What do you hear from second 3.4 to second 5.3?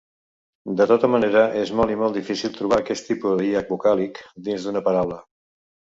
de hiat vocàlic dins d'una paraula.